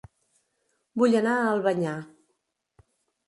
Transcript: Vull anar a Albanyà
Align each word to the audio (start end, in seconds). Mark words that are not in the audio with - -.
Vull 1.01 1.17
anar 1.19 1.35
a 1.41 1.51
Albanyà 1.51 1.93